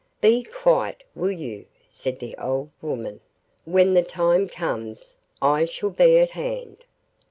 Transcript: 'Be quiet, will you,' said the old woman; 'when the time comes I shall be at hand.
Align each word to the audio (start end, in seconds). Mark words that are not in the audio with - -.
'Be 0.19 0.41
quiet, 0.41 1.03
will 1.13 1.31
you,' 1.31 1.67
said 1.87 2.17
the 2.17 2.35
old 2.37 2.71
woman; 2.81 3.19
'when 3.65 3.93
the 3.93 4.01
time 4.01 4.49
comes 4.49 5.19
I 5.43 5.65
shall 5.65 5.91
be 5.91 6.17
at 6.17 6.31
hand. 6.31 6.85